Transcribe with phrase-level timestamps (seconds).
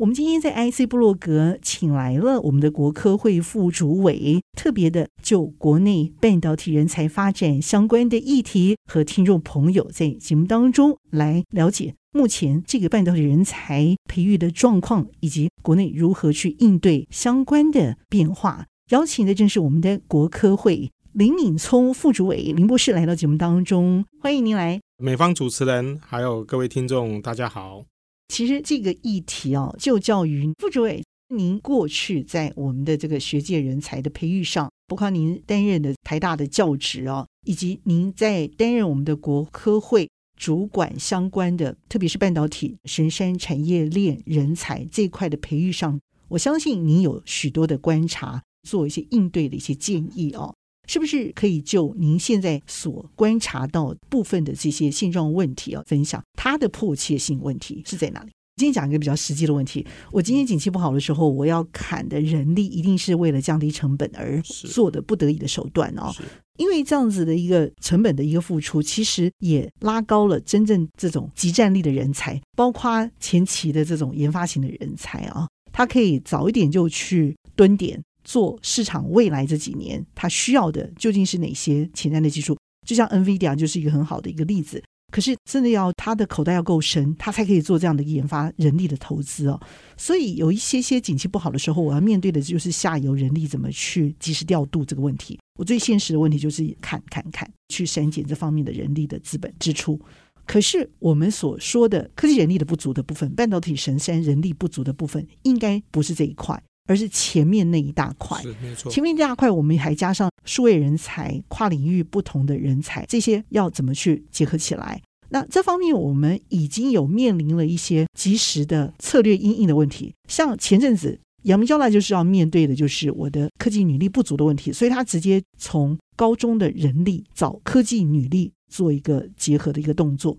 [0.00, 18.66] 我们今天在 IC 部落格请来了我们的国科会副主委，特别的就国内半导体人才发展相关的议题，和听众朋友在节目当中来了解目前这个半导体人才培育的状况，以及国内如何去应对相关的变化。
[18.90, 24.80] 邀请的正是我们的国科会林敏聪副主委林博士来到节目当中，欢迎您来。
[25.02, 27.82] 美方主持人还有各位听众，大家好。
[28.28, 31.02] 其实这个议题啊，就教于副主委，
[31.34, 50.54] 您过去在我们的这个学界人才的培育上，包括您担任的台大的教职啊，以及您在担任我们的国科会主管相关的，特别是半导体神山产业链人才这一块的培育上，我相信您有许多的观察，做一些应对的一些建议啊。
[50.88, 58.30] 是不是可以就您现在所观察到部分的这些现状问题啊，分享它的迫切性问题是在哪里？
[58.56, 59.86] 今天讲一个比较实际的问题。
[60.10, 66.10] 我今天景气不好的时候，我要砍的人力一定是为了降低成本而做的不得已的手段哦。
[66.56, 78.02] 因为这样子的一个成本的一个付出，其实也拉高了真正这种集战力的人才，包括前期的这种研发型的人才啊，他可以早一点就去蹲点。
[78.28, 82.54] 做市场未来这几年，它需要的究竟是哪些潜在的技术？
[82.86, 84.82] 就像 NVIDIA 就是一个很好的一个例子。
[85.10, 89.58] 可是真的要他的口袋要够深，他才可以做这样的研发人力的投资哦。
[89.96, 95.38] 所以有一些些景气不好的时候，我要面对的就是下游人力怎么去及时调度这个问题。
[95.58, 99.98] 我最现实的问题就是看看看，去删减这方面的人力的资本支出。
[100.44, 106.62] 可是我们所说的科技人力的不足的部分，半导体神山人力不足的部分，应该不是这一块。
[106.88, 108.90] 而是前面那一大块，是没错。
[108.90, 115.00] 前面这大块，我们还加上数位人才、跨领域不同的人才，这些要怎么去结合起来？
[115.28, 120.14] 那这方面我们已经有面临了一些及时的策略因应的问题。
[120.26, 130.36] 像前阵子阳明交大就是要面对的就是我的科技女力不足的问题，所以他直接从高中的人力找科技女力做一个结合的一个动作。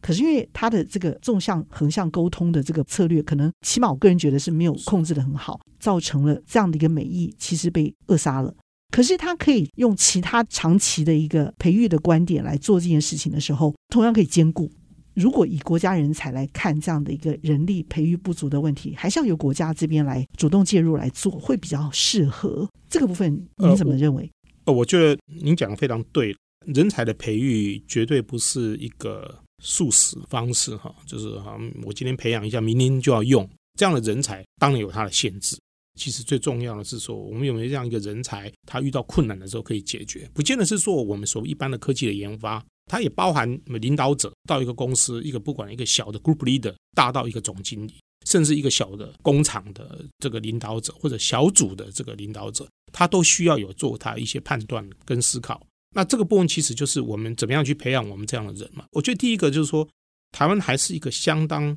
[0.00, 8.54] 可是因为他的这个纵向横向沟通的这个策略，可能起码我个人觉得是没有控制的很好，造成了这样的一个美意其实被扼杀了。
[8.90, 14.70] 可是他可以用其他长期的一个培育的观点来做这件事情的时候，同样可以兼顾。
[15.14, 22.68] 如果以国家人才来看这样的一个人力培育不足的问题，还是要由国家这边来主动介入来做，会比较适合。
[22.88, 24.30] 这个部分您怎么认为？
[24.64, 26.34] 呃，我觉得您讲的非常对，
[26.66, 29.40] 人才的培育绝对不是一个。
[29.62, 33.48] 速食方式哈，就是哈，我今天培养一下，明天就要用
[33.78, 35.58] 这样的人才，当然有它的限制。
[35.96, 55.60] 其实最重要的是说，我们有没有这样一个人才，他遇到困难的时候可以解决，不见得是说我们所一般的科技的研发，它也包含领导者到一个公司，一个不管一个小的 group leader，大到一个总经理，甚至一个小的工厂的这个领导者或者小组的这个领导者，他都需要有做他一些判断跟思考。
[55.94, 58.84] 那这个部分其实就是我们怎么样去培养我们这样的人嘛？
[58.92, 59.88] 我觉得第一个就是说，
[60.32, 61.76] 台湾还是一个相当，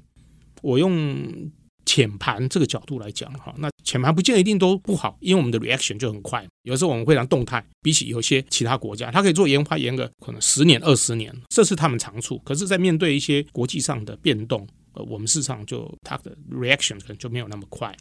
[0.61, 1.51] 我用
[1.85, 12.37] 浅盘这个角度来讲哈，那浅盘不见得一定都不好，因为我们的 reaction 就很快，有时候我们非常动态，比起有些其他国家，它可以做研发研个可能十年二十年，这是他们长处。
[12.45, 17.95] 可是，在面对一些国际上的变动，呃，我们市场就它的 reaction 可能就没有那么快。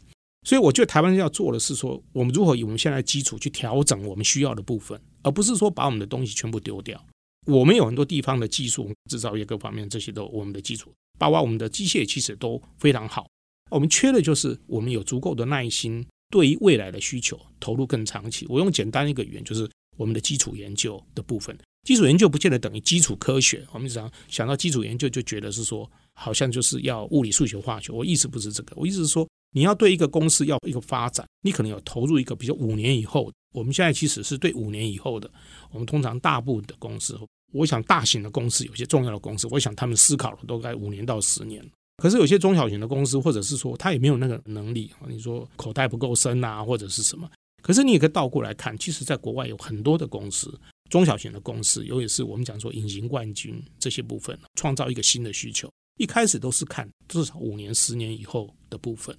[0.47, 7.03] 所以我觉得台湾要做的是说，我们如何以我们现在基础去调整我们需要的部分，而不是说把我们的东西全部丢掉。
[7.47, 13.27] 我们有很多地方的技术、制造业各方面，这些都我们的基础，包括我们的机械其实都非常好。
[13.69, 18.45] 我们缺的就是我们有足够的耐心，对于未来的需求投入更长期。
[18.47, 21.57] 我用简单一个语言，就是我们的基础研究的部分。
[21.83, 23.65] 基础研究不见得等于基础科学。
[23.71, 27.91] 我们想想到基础研究，就觉得是说好像就是要物理、数学、化学。
[27.91, 29.27] 我意思不是这个，我意思是说。
[29.53, 33.29] 你要对一个公司要一个发展，你可能有投入一个，比如五年以后。
[33.53, 35.29] 我们现在其实是对五年以后的。
[35.71, 37.19] 我们通常大部分的公司，
[37.53, 41.63] 我想大型的公司有些重要的公司，我想他们思考的都该五年到十年。
[41.97, 44.91] 可是有些中小型的公司，或者是说他也没有那个能力。
[45.07, 47.29] 你说口袋不够深啊，或者是什么？
[47.61, 50.59] 可是你也可以倒过来看，其实在国外有很多的公司，
[50.89, 59.15] 中小型的公司，尤其是我们讲说隐形冠军这些部分，创造一个新的需求，一开始都是看至少五年、十年以后的部分。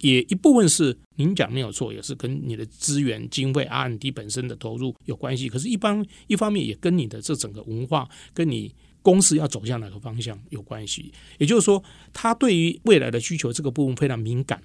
[0.00, 5.48] 也一部分是您讲没有错，也是跟你的资源、经费、R&D 本身的投入有关系。
[5.48, 11.12] 可是，一般一方面也跟你的这整个文化，跟你公司要走向哪个方向有关系。
[11.38, 11.82] 也就是说，
[12.12, 14.62] 他对于未来的需求这个部分非常敏感，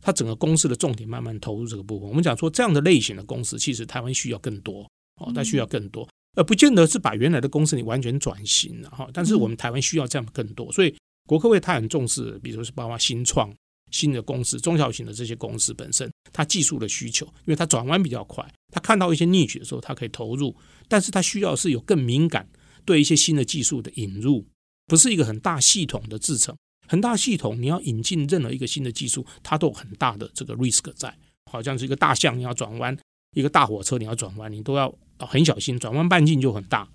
[0.00, 2.08] 他整个公司的重点慢慢投入这个部分。
[2.08, 4.82] 我们讲说，这样的类型的公司，其实台湾需要更多
[5.20, 9.08] 哦，它需要更多，而不见得是把原来的公司你完全转型了哈。
[9.12, 10.94] 但是我们台湾需要这样更多，所以
[11.26, 13.50] 国科会他很重视，比如说是包括新创。
[13.94, 20.52] 新的公司、中小型的这些公司本身，它技术的需求，因为它转弯比较快，它看到一些 niche 的时候，它可以投入，
[20.88, 22.48] 但是它需要是有更敏感
[22.84, 24.44] 对一些新的技术的引入，
[24.88, 26.56] 不是一个很大系统的制成，
[26.88, 31.16] 很大系统你要引进任何一个新的技术，它都有很大的这个 risk 在，
[31.48, 32.98] 好像是一个大象你要转弯，
[33.36, 36.88] 一个大火车你要转弯，你都要很小心，转弯半径就很大。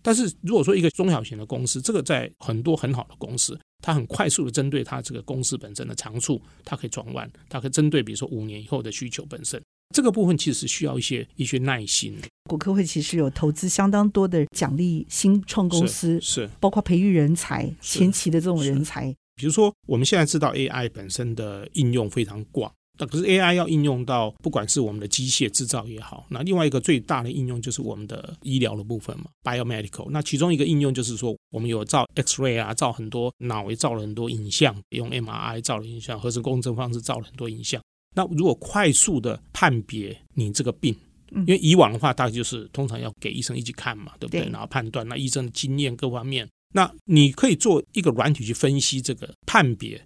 [0.00, 3.58] 但是如果说一个中小型的公司，这个在很多很好的公司。
[3.82, 9.62] 它很快速的针对它这个公司本身的长处，它可以转弯，它可以针对比如说五年以后的需求本身，
[9.94, 12.16] 这个部分其实需要一些一些耐心。
[12.48, 19.14] 国科会其实有投资相当多的奖励新创公司，是，是包括培育人才，前期的这种人才。
[19.36, 22.72] 比如说我们现在知道 AI 本身的应用非常广。
[22.98, 30.08] 那可是 AI 要应用到，不管是我们的机械制造也好，那另外一个最大的应用就是我们的医疗的部分嘛，biomedical。
[30.10, 37.80] 那其中一个应用就是说，我们有照 X-ray 啊，照很多脑也照了很多影像，用 MRI 照了影像，核磁共振方式照了很多影像。
[38.16, 40.92] 那如果快速的判别你这个病，
[41.30, 44.48] 因为以往的话，大概就是通常要给医生一起看嘛，对不对？
[44.50, 50.02] 然后判断，那医生的经验各方面，那你可以做一个软体去分析这个判别。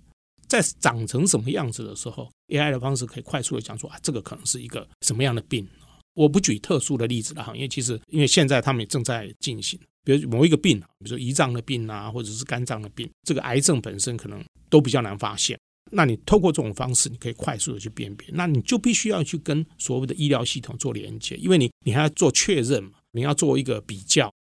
[0.53, 5.67] 在长成什么样子的时候，AI 的方式可以快速的讲说啊，这个可能是一个什么样的病。
[6.13, 15.59] 我不举特殊的例子了哈，因为其实因为现在他们也正在进行，比如某一个病，比如说胰脏的病啊，或者是肝脏的病，这个癌症本身可能都比较难发现。
[15.91, 24.31] 那你透过这种方式，你可以快速的去辨别，那你就必须要去跟所谓的医疗系统做连接，因为你你还要做确认嘛，你要做一个比较。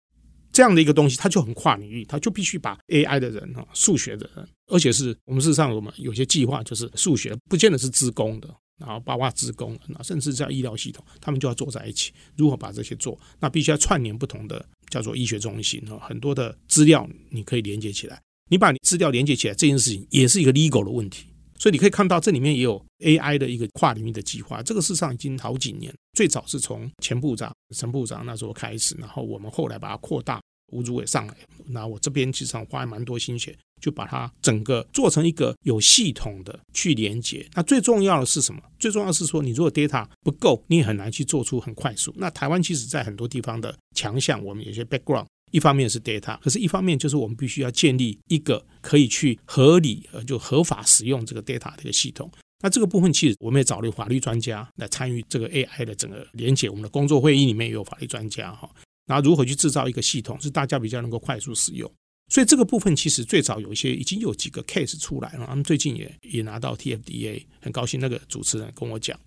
[0.53, 13.19] 这样的一个东西，它就很跨领域，它就必须把 AI 的人哈，数学的人，而且是我们事实上我们有些计划就是数学，不见得是资工的，然后包括资工，甚至在医疗系统，他们就要坐在一起，如何把这些做？
[13.41, 18.21] 那必须要串联不同的叫做医学中心啊，很多的资料你可以连接起来，
[18.51, 21.27] 你把你资料连接起来这件事情也是一个 legal 的问题，
[21.63, 30.41] 所以你可以看到这里面也有 AI 的一个跨领域的计划，这个事实上已经好几年，最早是从前部长陈部长那时候开始，然后我们后来把它扩大。
[30.73, 31.37] 吴主委上来，
[31.67, 37.47] 那我这边其实上花了蛮多心血，就把它整个做成一个有系统的去连接。
[37.53, 38.61] 那最重要的是什么？
[38.79, 42.11] 最重要的是说，你如果 data 不够，你也很难去做出很快速。
[42.17, 52.29] 那台湾其实在很多地方的强项，我们有些 background，一方面是 data，可是一方面就是我们必须要建立一个可以去合理呃就合法使用这个 data 的一个系统。
[52.65, 56.69] 那这个部分其实我们也找了法律专家来参与这个 AI 的整个连接。
[56.69, 58.71] 我们的工作会议里面也有法律专家哈。
[59.07, 61.91] 然后如何去制造一个系统，是大家比较能够快速使用。
[62.29, 69.19] 所以这个部分其实最早有一些已经有几个 case 出来了，他们最近也也拿到 TFDA，很高兴那个主持人跟我讲，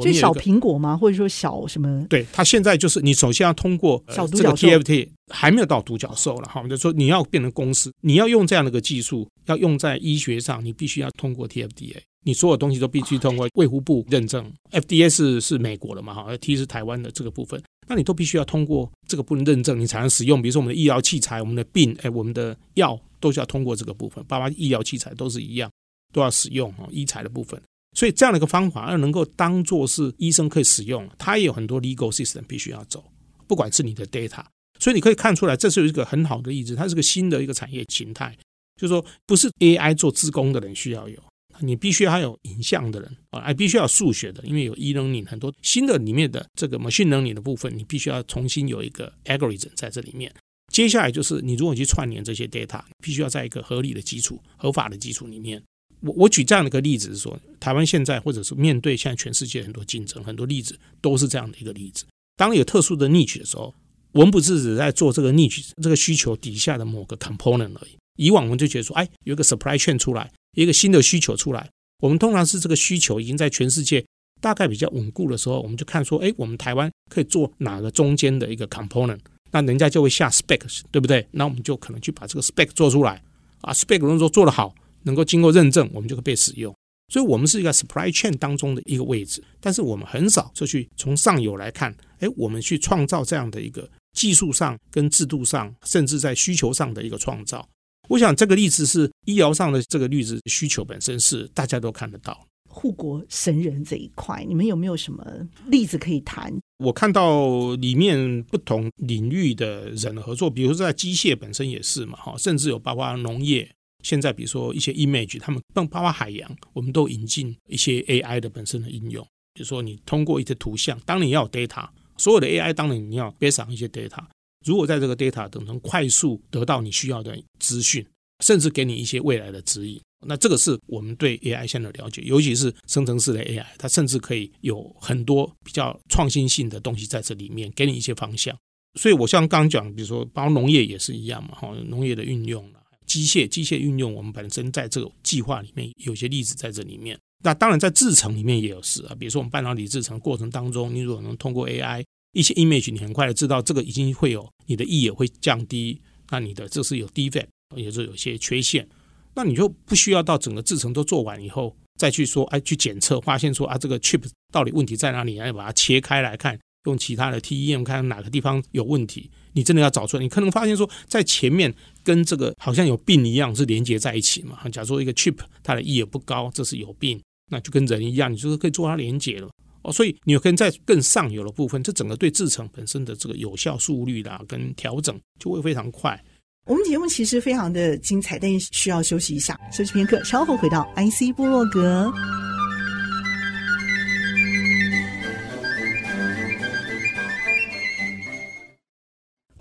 [0.00, 0.96] 最小苹果吗？
[0.96, 2.06] 或者说小什么？
[2.08, 11.96] 对，它现在就是你首先要通过这个 TFT 还没有到独角兽了哈，我们就说你要变成公司，你要用这样的一个技术，要用在医学上，你必须要通过 TFDA。
[12.26, 16.14] 你所有东西都必须通过卫福部认证，FDA 是是美国的嘛？
[16.14, 20.40] 哈，T 是台湾的这个部分，那你都必须要通过这个部分认证，你才能使用。
[20.40, 25.70] 比如说我们的医疗器材、我们的病、哎，我们的药都需要通过这个部分，包括医疗器材都是一样，
[26.14, 27.60] 都要使用哦，医材的部分。
[27.94, 33.04] 所以这样的一个方法要能够当做是医生可以使用，它也有很多 legal system 必须要走，
[33.46, 34.44] 不管是你的 data。
[34.80, 38.36] 所以你可以看出来，这是一个很好的例子，它是个新的一个产业形态，
[38.76, 41.18] 就是说不是 AI 做自工的人需要有。
[41.60, 50.34] 你必须还有影像的人啊，还必须要数学的，因为有 e-learning 很多新的里面的这个 machine learning 的部分，你必须要重新有一个 algorithm 在这里面。
[50.72, 55.62] 接下来就是你如果去串联这些 data，必须要在一个合理的基础、合法的基础里面。
[56.04, 62.04] 我我举这样的一个例子是说，台湾现在或者是面对现在全世界很多竞争，很多例子都是这样的一个例子。
[62.36, 63.74] 当有特殊的 niche 的时候，
[64.12, 67.96] 我们不是只在做这个 niche 这个需求底下的某个 component 而已。
[68.16, 70.30] 以往我们就觉得说，哎，有一个 supply chain 出来。
[70.56, 71.68] 一个新的需求出来，
[72.00, 74.04] 我们通常是这个需求已经在全世界
[74.40, 79.18] 大概比较稳固的时候，我们就看说，哎，我们台湾可以做哪个中间的一个 component，
[79.50, 81.26] 那人家就会下 specs，对不对？
[81.32, 83.20] 那我们就可能去把这个 spec 做出来
[83.62, 84.72] 啊，spec 如果说做得好，
[85.04, 86.74] 能够经过认证，我们就会被使用。
[87.12, 97.68] 所以，我们是一个 supply chain 当中的一个位置，但是我们很少就去从上游来看，哎，我们去创造这样的一个技术上跟制度上，甚至在需求上的一个创造。
[98.08, 105.24] 我想这个例子是医疗上的这个例子需求本身是大家都看得到护国神人这一块，你们有没有什么
[105.66, 106.52] 例子可以谈？
[106.78, 113.70] 我看到里面不同领域的人的合作，比如说在机械本身也是嘛，哈，甚至有包括农业。
[114.04, 119.26] 现在比如说一些 image，他们更包括海洋，我们都引进一些 AI 的本身的应用。
[119.54, 124.24] 比如说你通过一些图像，当你要有 data，所有的 AI 当然你要 base 上一些 data。
[124.64, 128.06] 如果在这个 data 等能快速得到你需要的资讯，
[128.44, 138.56] 甚至给你一些未来的指引，那这个是我们对 AI 现在的了解，尤其是生成式的 AI，它甚至可以有很多比较创新性的东西在这里面，给你一些方向。
[138.98, 147.18] 所以我像刚讲，比如说包括农业也是一样嘛，哈，农业的运用了机械，机械运用我们本身在这个计划里面有些例子在这里面。
[147.42, 152.04] 那当然在制程里面也有事啊，比如说我们半导体制程过程当中，你如果能通过 AI。
[152.36, 157.46] 一些 image，你很快的知道这个已经会有你的 E 也会降低，那你的这是有 defect，
[157.76, 158.88] 也是有些缺陷，
[159.36, 164.20] 那你就不需要到整个制程都做完以后再去说，哎，去检测，发现说啊，这个 chip
[164.52, 171.72] 到底问题在哪里，然后把它切开来看，用其他的 TEM 看哪个地方有问题，你真的要找出来，你可能发现说在前面
[172.02, 179.48] 跟这个好像有病一样是连接在一起嘛，假如说一个 chip 它的 E 也不高，这是有病，那就跟人一样，你就是可以做它连接了。
[179.82, 186.18] 哦，所以你有可能在更上游的部分，这整个对制程本身的这个有效速率啦，跟调整就会非常快。
[186.66, 192.10] 我们节目其实非常的精彩，但需要休息一下，休息片刻，稍后回到 IC 部落格。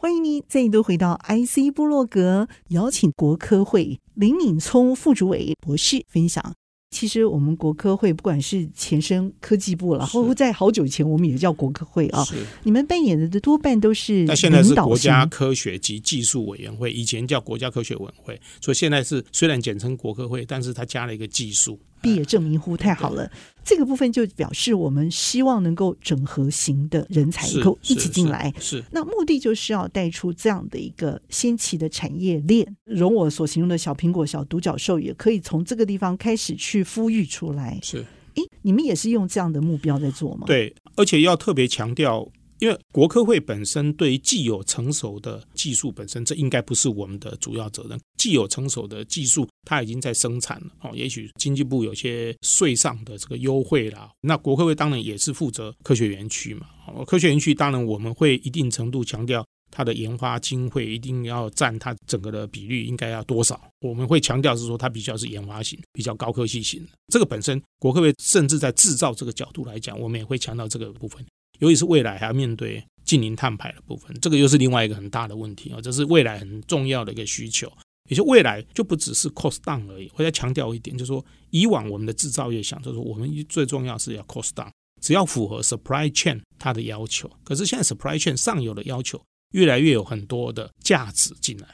[0.03, 6.53] 欢迎你再度回到 IC 部落格，邀请国科会林敏聪副主委博士分享。
[6.91, 12.21] 其实我们国科会不管是前身科技部了，然后在好久以前我们也叫国科会啊。
[12.63, 21.79] 你们扮演的多半都是，那现在是国家科学及技术委员会，以前叫国家科学委员会，所以现在是虽然简称国科会，但是它加了一个技术。
[22.03, 23.31] 毕业证明乎太好了，
[23.63, 28.53] 这个部分就表示我们希望能够整合型的人才能够一起进来。
[28.59, 37.79] 是，那目的就是要带出这样的一个新奇的产业链，容我所形容的小苹果、小独角兽也可以从这个地方开始去孵育出来。
[37.81, 38.05] 是，
[38.35, 40.43] 诶，你们也是用这样的目标在做吗？
[40.45, 42.29] 对，而且要特别强调。
[42.59, 47.99] 因为国科会本身对于既有成熟的技术本身，这应该不是我们的主要责任。
[48.17, 50.91] 既有成熟的技术，它已经在生产了哦。
[50.93, 56.67] 也许经济部有些税上的这个优惠啦，那国科会当然也是负责科学园区嘛。
[56.87, 63.59] 哦科学园区当然我们会一定程度强调它的研发经费一定要占它整个的比率应该要多少。
[63.81, 66.89] 我们会强调是说它比较是研发型、比较高科技型的。
[67.07, 71.25] 这个本身国科会甚至在制造这个角度来讲，我们也会强调这个部分。
[71.59, 75.79] 尤其是未来还要面对净零碳排的部分，这个又是另外一个很大的问题啊！
[75.81, 77.71] 这是未来很重要的一个需求。
[78.09, 80.11] 也就未来就不只是 cost down 而已。
[80.15, 84.69] 我再强调一点，就是说以往我们的制造业想，就是我们最重要是要 cost down，
[85.01, 87.29] 只要符合 supply chain 它的要求。
[87.45, 89.21] 可是现在 supply chain 上游的要求
[89.53, 91.67] 越来越有很多的价值进来。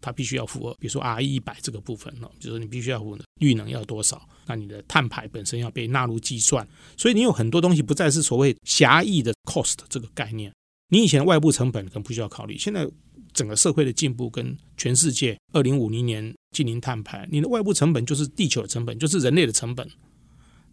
[0.00, 10.52] 它必须要符合，比如说 RE 一百这个部分哦，就是你必须要符合绿能要多少，那你的碳排本身要被纳入计算，所以你有很多东西不再是所谓狭义的 cost 这个概念。
[10.90, 12.88] 你以前外部成本可能不需要考虑，现在
[13.32, 19.88] 整个社会的进步跟全世界二零五零年进零碳排，你的外部成本就是地球的成本，就是人类的成本。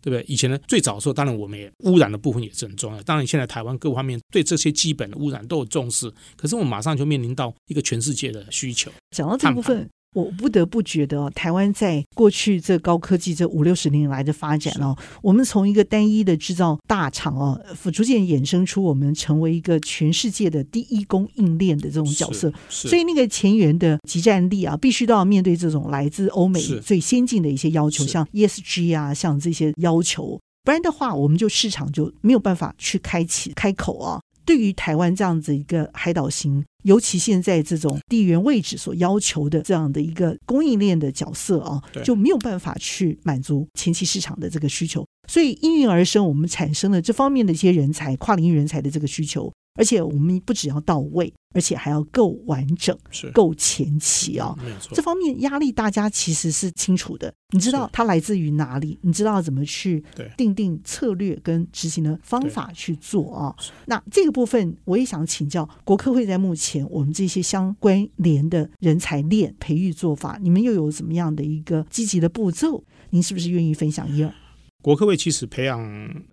[0.04, 0.25] 对不对？
[0.28, 3.04] 以前呢，最早的时候，当然我们也污染的部分也是很重要。
[3.04, 8.92] 当然，现在台湾各方面对这些基本的污染都有重视，可是我们马上就面临到一个全世界的需求。
[9.12, 9.88] 讲到这部分。
[10.13, 17.60] 我不得不觉得，台湾在过去这高科技这五六十年来的发展哦，我们从一个单一的制造大厂哦，
[17.94, 22.51] 逐渐衍生出我们成为一个全世界的第一供应链的这种角色。
[22.68, 34.20] 所以那个前沿的集战力啊，必须都要面对这种来自欧美最先进的一些要求，像 ESG 啊，像这些要求，不然的话，我们就市场就没有办法去开启开口啊。
[34.45, 49.51] 对于台湾这样子一个海岛型，尤其现在这种地缘位置所要求的这样的一个供应链的角色啊，就没有办法去满足前期市场的这个需求，所以应运而生，我们产生了这方面的一些人才，跨领域人才的这个需求。
[49.75, 54.60] 而且我们不只要到位，而且还要够完整，是够前期啊、哦。
[54.63, 57.34] 没错，这方面压力大家其实是清楚的。
[57.54, 59.00] 你知道它来自于哪里？
[59.01, 60.04] 你知道怎么去
[60.38, 63.56] 定定策略跟执行的方法去做啊、哦？
[63.86, 72.84] 那这个部分我也想请教国科会，在目前我们这些相关联的人才链培育做法，你们又有怎么样的一个积极的步骤？
[73.10, 74.34] 您是不是愿意分享一二？
[74.82, 75.80] 国科会其实培养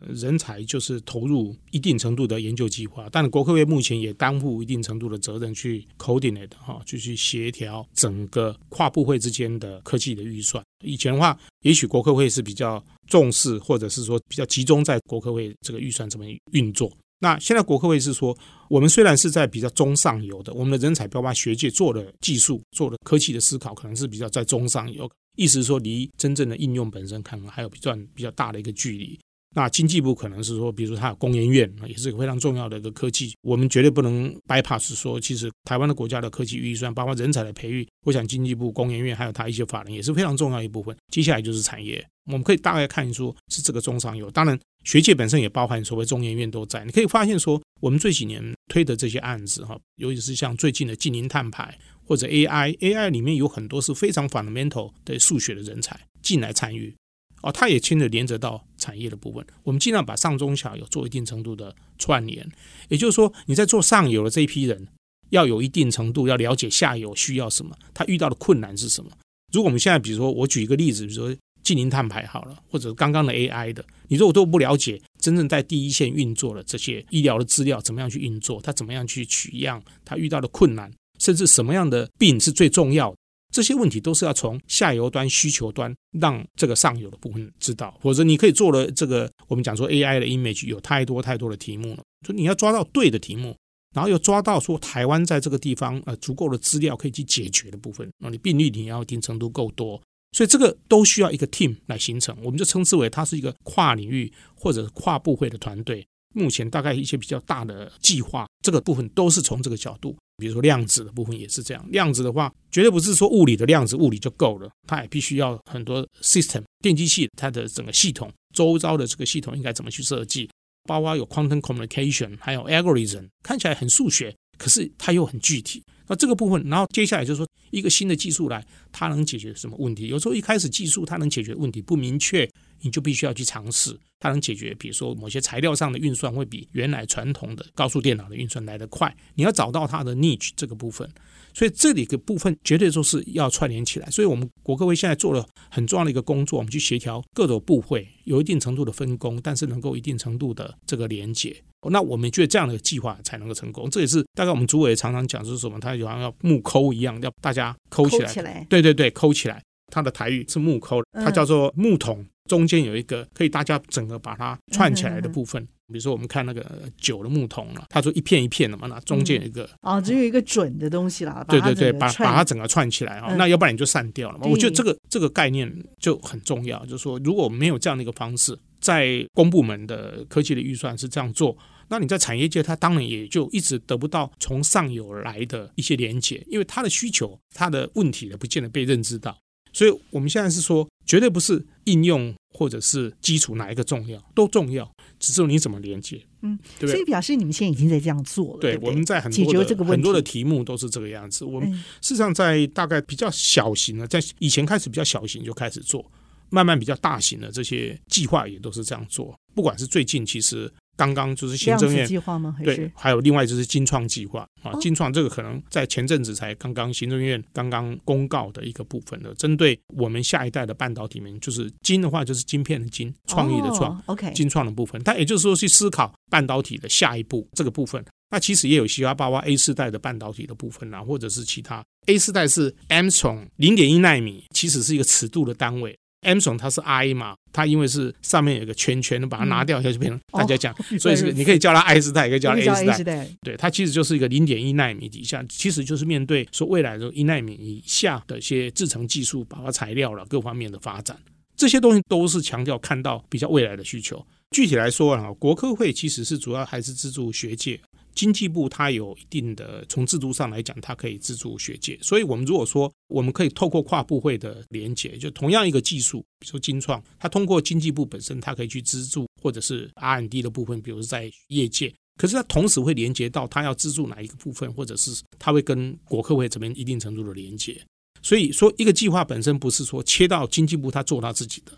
[0.00, 10.62] 人才就是投入一定程度的研究计划，但国科会目前也担负一定程度的责任去 coordinate 哈，就去协调整个跨部会之间的科技的预算。
[10.84, 16.90] 以前的话，也许国科会是比较重视，或者是说比较集中在国科会这个预算怎么运作。
[17.20, 18.34] 那现在国科会是说，
[18.70, 25.10] 我们虽然是在比较中上游的，我们的人才包括学界做的技术、做的科技的思考，可能是比较在中上游。
[25.38, 29.18] 意思是说，离真正的应用本身可能还有比较比较大的一个距离。
[29.54, 40.94] 那经济部可能是说，比如它有工研院，也是一个非常重要的一个科技，我们绝对不能 bypass 说，其实台湾的国家的科技预算，包括人才的培育，我想经济部、工研院还有它一些法人也是非常重要一部分。
[41.10, 44.30] 接下来就是产业，我们可以大概看出是这个中上游。
[44.30, 46.84] 当然，学界本身也包含所谓中研院都在。
[46.84, 51.78] 你可以发现说，我们这几年推的这些案子哈，尤其是像最近的净零碳排。
[52.08, 56.96] 或者 AI，AI 里面有很多是非常 fundamental 的数学的人才进来参与，
[57.42, 59.46] 哦，它也牵着连着到产业的部分。
[59.62, 62.50] 我们尽量把上中下游做一定程度的串联，
[62.88, 64.88] 也就是说，你在做上游的这一批人，
[65.28, 69.10] 要有一定程度要了解下游需要什么，他遇到的困难是什么。
[69.52, 80.90] 如果我们现在比如说我举一个例子，比如说净零碳排好了，或者刚刚的 AI 的，你如果都不了解真正在第一线运作的这些医疗的资料怎么样去运作，他怎么样去取样，他遇到的困难。
[81.18, 83.16] 甚至什么样的病是最重要的？
[83.50, 93.56] 这些问题都是要从下游端需求端让这个上游的部分知道，或者你可以做了这个我们讲说 AI 的 image 有太多太多的题目了，就你要抓到对的题目，
[93.94, 99.98] 然后又抓到说台湾在这个地方呃足够的资料可以去解决的部分，那你病例你要一定程度够多，
[100.32, 106.06] 所以这个都需要一个 team 来形成，我们就称之为它是一个跨领域或者跨部会的团队。
[106.34, 110.14] 目前大概一些比较大的计划，这个部分都是从这个角度。
[110.38, 120.48] 比如说量子的部分也是这样，量子的话绝对不是说物理的量子物理就够了，它也必须要很多 system 电机系它的整个系统周遭的这个系统应该怎么去设计，
[120.84, 125.82] 包括有 quantum communication，还有 algorithm，看起来很数学，可是它又很具体。
[126.06, 130.06] 那这个部分，然后接下来就是说一个新的技术来，它能解决什么问题？
[130.06, 132.48] 有时候一开始技术它能解决问题不明确。
[132.80, 139.14] 你就必须要去尝试，它能解决，比如说某些材料上的运算会比原来传统的高速电脑的运算来得快。
[139.34, 141.08] 你要找到它的 niche 这个部分，
[141.54, 144.08] 所以这里的部分绝对都是要串联起来。
[144.10, 151.56] 所以我们国科会现在做了很重要的一个工作，我们去协调各种部会，有一定程度的分工，但是能够一定程度的这个连接。
[151.90, 153.88] 那我们觉得这样的计划才能够成功。
[153.88, 158.32] 这也是大概我们主委常常讲是什么，他就好像要木抠一样，要大家抠起来。
[158.32, 159.62] 起来对对对，抠起来。
[159.92, 162.24] 它的台语是木抠，它叫做木桶。
[162.48, 166.64] 中间有一个可以大家整个把它串起来的部分，比如说我们看那个
[166.96, 171.44] 酒的木桶了，它说一片一片的嘛，那中间有一个哦，只有一个准的东西啦。
[171.46, 174.46] 对对对，把把它整个串起来啊，那要不然你就散掉了嘛。
[174.46, 175.70] 我觉得这个这个概念
[176.00, 181.54] 就很重要，就是说如果没有这样的一个方式，在公部门的科技的预算是这样做，
[181.88, 189.36] 那你在产业界它当然也就一直得不到从上游来的一些连接，因为它的需求、它的问题呢，不见得被认知到。
[189.78, 196.90] 所以我们现在是说，绝对不是应用或者是基础哪一个重要，都重要，只是你怎么连接，嗯，对对？
[196.90, 201.44] 所以表示你们现在已经在这样做了，对，对，对，我们在很多的很多的题目都是这个样子。
[201.44, 206.04] 我们事实上在大概比较小型的，在以前开始比较小型就开始做，
[206.50, 209.32] 慢慢比较大型的这些计划也都是这样做。
[209.54, 210.68] 不管是最近，其实。
[210.98, 212.56] 刚刚就是行政院计划吗？
[212.64, 228.04] 对，还有另外就是金创计划啊，金创这个可能在前阵子才刚刚行政院刚刚公告的一个部分的，针对我们下一代的半导体们，就是金的话就是晶片的晶，创意的创，OK，金创的部分，它也就是说去思考半导体的下一步这个部分。
[228.30, 235.96] 那其实也有西瓜包括 A 四代的半导体的部分啊，或者是其他 A 四代是 Angstrom 零点一纳米，其实是一个尺度的单位。
[236.22, 243.28] Angstrom 它是 I 嘛，它因为是上面有一个圈圈，把它拿掉下就变成大家讲，所以是你可以叫它 I 时代，也可以叫它 A 时代。
[243.42, 251.16] 对，它其实就是一个零点一纳米底下，其实就是面对说未来的一纳米以下的一些制程技术，包括材料了各方面的发展，
[251.56, 254.24] 这些东西都是强调看到比较未来的需求。
[254.50, 257.78] 具体来说啊，国科会其实是主要还是资助学界。
[258.18, 277.80] 经济部它有一定的从制度上来讲，它可以资助学界，所以我们如果说我们可以透过跨部会的连结，就同样一个技术，比如说精创，它通过经济部本身，它可以去资助，或者是 R&D 的部分，比如在业界，可是它同时会连接到它要资助哪一个部分，或者是它会跟国科会这边一定程度的连接。
[278.20, 281.72] 所以说一个计划本身不是说切到经济部它做它自己的。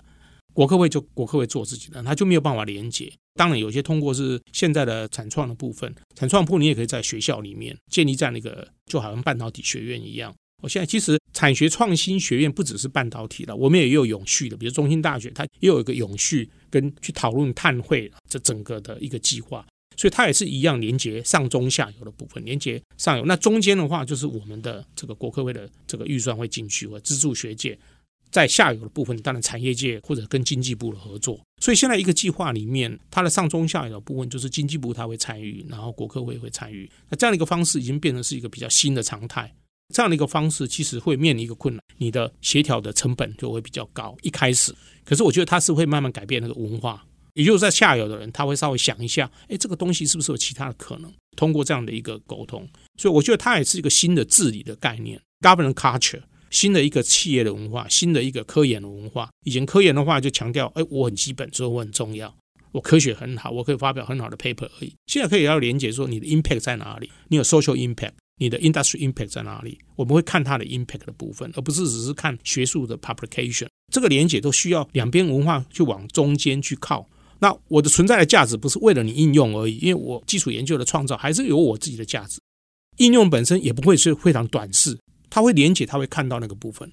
[0.53, 3.13] 国科会就国科会做自己的，他就没有办法连接。
[3.35, 19.65] 当然，有些通过是现在的产创的部分，产创部你也可以在学校里面建立这样的一个，就好像半导体学院一样，我现在其实产学创新学院不只是半导体了，我们也有永续的，比如中兴大学，它也有一个永续跟去讨论碳汇这整个的一个计划，
[19.97, 23.25] 所以它也是一样连接上中下游的部分，连接上游。
[23.25, 27.79] 那中间的话，就是我们的这个国科会的这个预算会进去，或资助学界。
[28.31, 31.41] 在下游的部分，当然产业界或者跟经济部的合作。
[31.61, 36.91] 所以现在一个计划里面，它的上中下游的部分就是经济部它会参与，然后国科会会参与。
[37.09, 39.53] 那这样的一个方式已经变成是一个比较新的常态。
[39.93, 44.17] 这样的一个方式其实会面临一个困难，你的协调的成本就会比较高。
[44.23, 44.73] 一开始，
[45.05, 51.13] 可是我觉得它是会慢慢改变那个文化，也就是在下游的人他会稍微想一下，哎，这个东西是不是有其他的可能？
[51.37, 56.23] 通过这样的一个沟通，所以我觉得它也是一个新的治理的概念，governance culture。
[56.51, 59.31] 新的一个企业的文化，新的一个科研的文化。
[59.45, 62.35] 以前科研的话就强调，哎，我很基本，所以我很重要，
[62.73, 64.93] 我科学很好，我可以发表很好的 paper 而已。
[65.07, 67.11] 现在可以要连接说，你的 impact 在哪里？
[67.29, 69.79] 你有 social impact，你的 industry impact 在哪里？
[69.97, 73.69] 我们会看它的 impact 的部分，而不是只是看学术的 publication。
[73.93, 77.09] 这个连接都需要两边文化去往中间去靠。
[77.39, 82.39] 那我的存在的价值不是为了你应用而已，因为我基础研究的创造还是有我自己的价值。
[82.99, 84.99] 应用本身也不会是非常短视。
[85.31, 86.93] 他会连接，他会看到那个部分。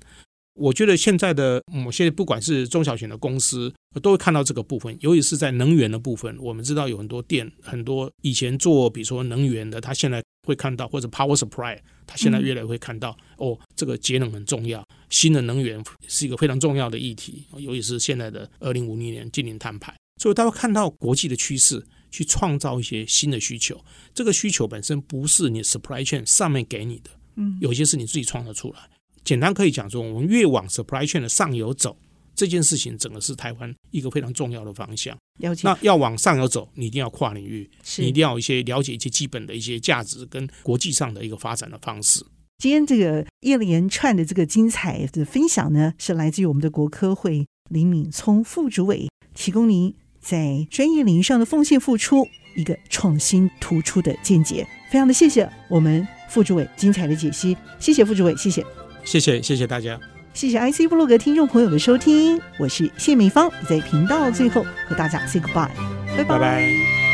[0.53, 3.71] 我觉得现在的某些不管是中小型的公司，
[4.01, 4.97] 都会看到这个部分。
[5.01, 17.45] 尤其是在能源的部分，我们知道有很多电，很多以前做比如说能源的，他现在会看到，或者 power supply，他现在越来越会看到，嗯、哦，这个节能很重要，新的能源是一个非常重要的议题。
[17.57, 23.79] 尤其是现在的二零五零年净零碳排，所以他会看到国际的趋势，去创造一些新的需求。
[24.11, 27.11] 这个需求本身不是你 supply chain 上面给你的。
[27.37, 28.79] 嗯，有些是你自己创造出来。
[29.23, 31.97] 简单可以讲说，我们越往 supply chain 的上游走，
[32.35, 35.17] 这件事情整个是台湾一个非常重要的方向。
[35.39, 35.61] 了解。
[35.67, 42.25] 那要往上游走，你一定要跨领域，是你一定要有一些了解一些基本的一些价值跟国际上的一个发展的方式。
[42.59, 54.67] 今天这个一连串的这个精彩的分享呢，是来自于我们的国科会林敏聪副主委，提供您在专业领域上的奉献付出一个创新突出的见解。
[54.89, 56.16] 非常的谢谢我们。
[56.27, 58.63] 副主委精彩的解析，谢谢副主委，谢谢，
[59.03, 59.99] 谢谢谢谢大家，
[60.33, 65.69] 谢谢 IC 部落格听众朋友的收听，我是谢美芳，在频道最后和大家 say goodbye，
[66.15, 66.25] 拜拜。
[66.25, 67.06] 拜拜。